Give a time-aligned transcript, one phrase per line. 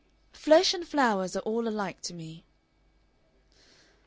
[0.33, 2.43] "Flesh and flowers are all alike to me."